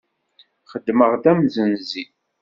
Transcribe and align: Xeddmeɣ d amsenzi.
Xeddmeɣ 0.71 1.11
d 1.21 1.23
amsenzi. 1.31 2.03